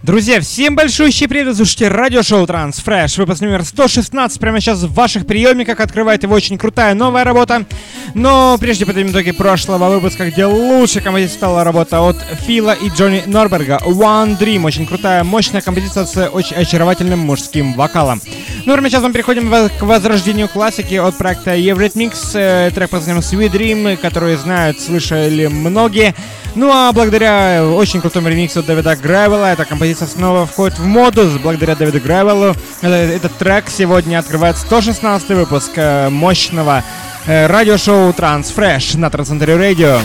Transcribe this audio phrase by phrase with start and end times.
[0.00, 5.80] Друзья, всем большущий привет, слушайте радиошоу Transfresh, выпуск номер 116, прямо сейчас в ваших приемниках,
[5.80, 7.66] открывает его очень крутая новая работа.
[8.14, 12.16] Но прежде подведем итоги прошлого выпуска, где лучшей композицией стала работа от
[12.46, 18.22] Фила и Джонни Норберга One Dream, очень крутая, мощная композиция с очень очаровательным мужским вокалом.
[18.68, 23.22] Ну, а сейчас мы переходим к возрождению классики от проекта Eurythmics, э, трек под названием
[23.22, 26.14] Sweet Dream, который знают, слышали многие.
[26.54, 31.30] Ну а благодаря очень крутому ремиксу Дэвида Гревела, эта композиция снова входит в моду.
[31.42, 36.84] Благодаря Дэвиду Гревелу этот трек сегодня открывает 116 выпуск э, мощного
[37.26, 39.98] э, радиошоу Transfresh на Трансцентре Радио.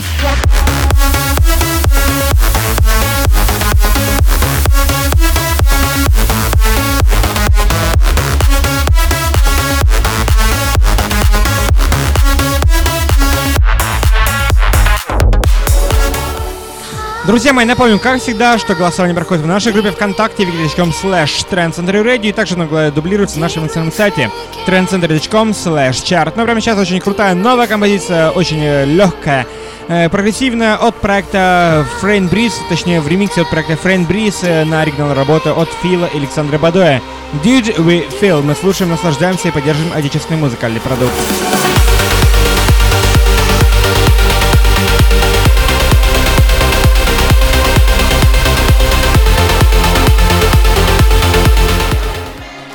[17.33, 22.29] Друзья мои, напомню, как всегда, что голосование проходит в нашей группе ВКонтакте wiki.com slash trendcenterradio
[22.29, 22.55] и также
[22.91, 24.29] дублируется на нашем национальном сайте
[24.67, 26.33] trendcenter.com slash chart.
[26.35, 29.47] Но прямо сейчас очень крутая новая композиция, очень э, легкая,
[29.87, 34.83] э, прогрессивная от проекта Friend Breeze, точнее в ремиксе от проекта Friend Breeze э, на
[34.83, 37.01] оригинал работы от Фила и Александра Бадоя.
[37.43, 38.43] Did We Feel?
[38.43, 41.15] Мы слушаем, наслаждаемся и поддерживаем отечественный музыкальный продукт.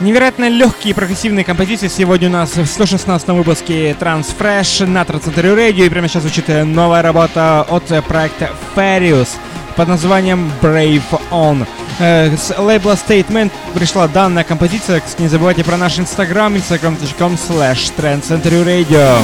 [0.09, 5.85] Невероятно легкие прогрессивные композиции сегодня у нас в 116 выпуске Transfresh на Трансцентре Radio.
[5.85, 9.29] И прямо сейчас звучит новая работа от проекта Farius
[9.77, 11.67] под названием Brave On.
[11.99, 15.03] Э, с лейбла Statement пришла данная композиция.
[15.19, 19.23] Не забывайте про наш инстаграм, instagram.com slash Radio.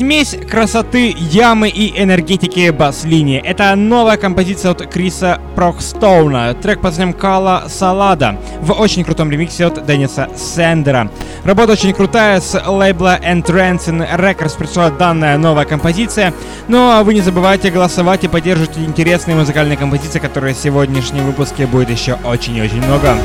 [0.00, 3.38] Смесь красоты, ямы и энергетики бас-линии.
[3.38, 6.54] Это новая композиция от Криса Прокстоуна.
[6.54, 11.10] Трек под названием Кала Салада в очень крутом ремиксе от Денниса Сендера.
[11.44, 16.32] Работа очень крутая с лейбла Entrancing Records пришла данная новая композиция.
[16.66, 21.66] Ну а вы не забывайте голосовать и поддерживать интересные музыкальные композиции, которые в сегодняшнем выпуске
[21.66, 23.18] будет еще очень и очень много.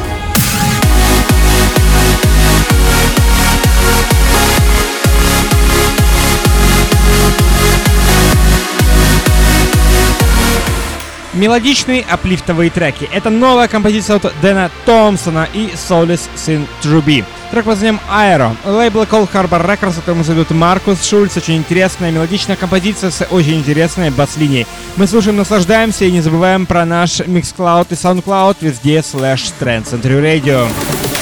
[11.35, 13.09] Мелодичные аплифтовые треки.
[13.11, 17.25] Это новая композиция от Дэна Томпсона и Солис Син Труби.
[17.51, 18.55] Трек под названием Aero.
[18.65, 21.35] Лейбл Cold Harbor Records, которому зовут Маркус Шульц.
[21.35, 24.65] Очень интересная мелодичная композиция с очень интересной бас-линией.
[24.95, 30.41] Мы слушаем, наслаждаемся и не забываем про наш Mixcloud и SoundCloud везде слэш Trend Century
[30.41, 31.14] Radio.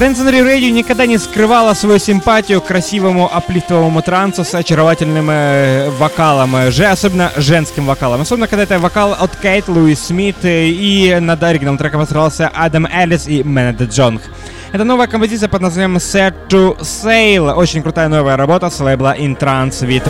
[0.00, 6.56] Трансценри Radio никогда не скрывала свою симпатию к красивому аплифтовому трансу с очаровательным э, вокалом,
[6.56, 8.22] э, же, особенно женским вокалом.
[8.22, 12.86] Особенно, когда это вокал от Кейт Луис Смит э, и над оригиналом треком постарался Адам
[12.86, 14.22] Эллис и Менед Джонг.
[14.72, 17.52] Это новая композиция под названием Set to Sail.
[17.52, 20.02] Очень крутая новая работа с лейбла In Trance We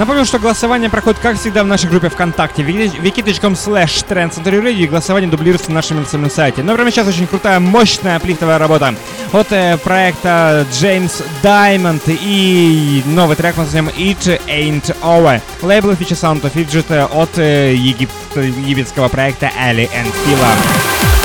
[0.00, 5.30] Напомню, что голосование проходит, как всегда, в нашей группе ВКонтакте wiki.com slash trendcenterradio и голосование
[5.30, 6.62] дублируется на нашем национальном сайте.
[6.62, 8.94] Но прямо сейчас очень крутая, мощная плифтовая работа
[9.30, 15.42] от э, проекта James Diamond и новый трек мы назовем It Ain't Over.
[15.60, 18.08] Лейбл Feature Sound of Fidget от э, егип...
[18.36, 21.19] египетского проекта Ali and Fila.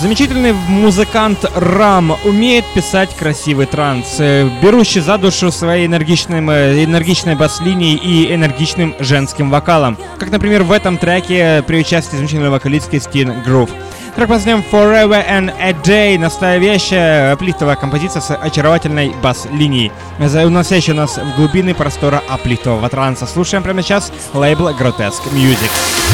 [0.00, 7.34] Замечательный музыкант Рам умеет писать красивый транс, э, берущий за душу своей энергичным, э, энергичной
[7.34, 9.98] бас-линией и энергичным женским вокалом.
[10.18, 13.70] Как, например, в этом треке при участии замечательной вокалистки Стин Грув.
[14.14, 16.16] Трек под Forever and a Day.
[16.16, 19.90] Настоящая аплифтовая композиция с очаровательной бас-линией,
[20.20, 23.26] уносящая нас в глубины простора аплифтового транса.
[23.26, 26.07] Слушаем прямо сейчас лейбл Grotesque Music.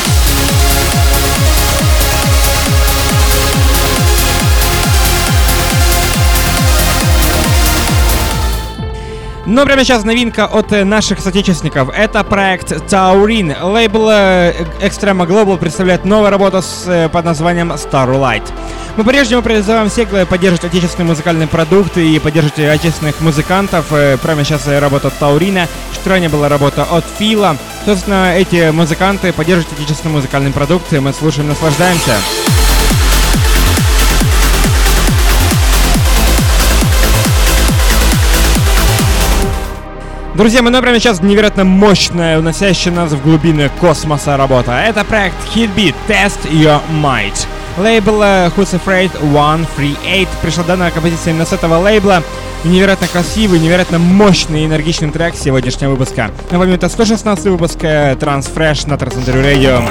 [9.55, 11.89] Но прямо сейчас новинка от э, наших соотечественников.
[11.97, 13.57] Это проект Taurin.
[13.63, 18.43] Лейбл э, Extrema Global представляет новую работу с, э, под названием Starlight.
[18.97, 23.87] Мы по-прежнему призываем всех поддерживать отечественные музыкальные продукты и поддерживать отечественных музыкантов.
[24.23, 27.57] Прямо сейчас работа Таурина, чуть ранее была работа от Фила.
[27.85, 31.01] Собственно, эти музыканты поддерживают отечественные музыкальные продукты.
[31.01, 32.15] Мы слушаем, наслаждаемся.
[40.35, 44.73] Друзья, мы прямо сейчас невероятно мощная, уносящая нас в глубины космоса работа.
[44.73, 47.47] Это проект Hitbeat Test Your Might.
[47.79, 50.27] Лейбл Who's Afraid 138.
[50.43, 52.25] Пришла данная композиция именно с этого лейбла.
[52.65, 56.33] Невероятно красивый, невероятно мощный и энергичный трек сегодняшнего выпуска.
[56.51, 59.89] Напомню, это 116 выпуск Trans Fresh на Transcender Radio.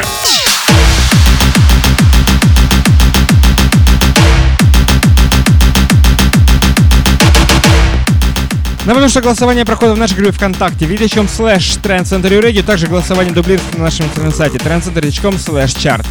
[8.86, 13.86] Напомню, что голосование проходит в нашей группе ВКонтакте www.com slash trendcenter Также голосование дублируется на
[13.86, 16.06] нашем интернет-сайте trendcenter.com slash chart.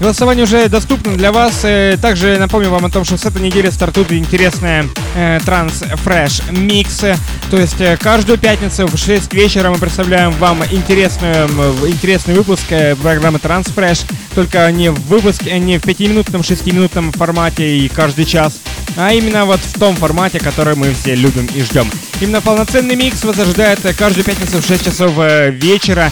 [0.00, 1.60] Голосование уже доступно для вас.
[1.64, 6.50] Э, также напомню вам о том, что с этой недели стартует интересная э, Trans Fresh
[6.50, 7.16] Mix.
[7.50, 11.46] То есть э, каждую пятницу в 6 вечера мы представляем вам интересную,
[11.86, 14.04] интересный выпуск э, программы Trans Fresh.
[14.34, 18.58] Только не в выпуске, не в 5-минутном, 6-минутном формате и каждый час,
[18.96, 21.90] а именно вот в том формате, который мы все любим и ждем.
[22.20, 26.10] Именно полноценный микс вас ожидает каждую пятницу в 6 часов вечера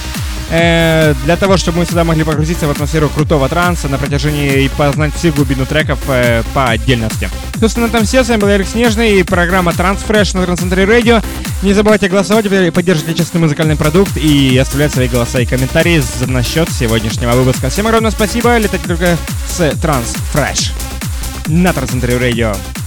[0.51, 4.69] э, для того, чтобы мы сюда могли погрузиться в атмосферу крутого транса на протяжении и
[4.69, 7.31] познать всю глубину треков э, по отдельности.
[7.59, 8.23] Собственно, там все.
[8.23, 11.21] С вами был Эрик Снежный и программа Transfresh на Трансцентре Радио.
[11.63, 17.33] Не забывайте голосовать, поддерживать отечественный музыкальный продукт и оставлять свои голоса и комментарии насчет сегодняшнего
[17.33, 17.71] выпуска.
[17.71, 18.57] Всем огромное спасибо.
[18.59, 19.17] Летайте только
[19.49, 20.92] с Transfresh
[21.49, 22.82] на Трансцентре Радио.